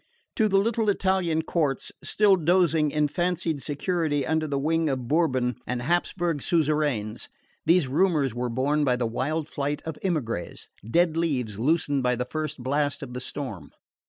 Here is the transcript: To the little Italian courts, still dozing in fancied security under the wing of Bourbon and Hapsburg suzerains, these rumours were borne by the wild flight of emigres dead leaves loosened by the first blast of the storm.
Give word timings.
To 0.37 0.47
the 0.49 0.57
little 0.57 0.89
Italian 0.89 1.43
courts, 1.43 1.91
still 2.03 2.35
dozing 2.35 2.89
in 2.89 3.07
fancied 3.07 3.61
security 3.61 4.25
under 4.25 4.47
the 4.47 4.57
wing 4.57 4.89
of 4.89 5.07
Bourbon 5.07 5.57
and 5.67 5.79
Hapsburg 5.79 6.41
suzerains, 6.41 7.29
these 7.67 7.87
rumours 7.87 8.33
were 8.33 8.49
borne 8.49 8.83
by 8.83 8.95
the 8.95 9.05
wild 9.05 9.47
flight 9.47 9.83
of 9.83 9.99
emigres 10.01 10.67
dead 10.83 11.15
leaves 11.15 11.59
loosened 11.59 12.01
by 12.01 12.15
the 12.15 12.25
first 12.25 12.63
blast 12.63 13.03
of 13.03 13.13
the 13.13 13.21
storm. 13.21 13.69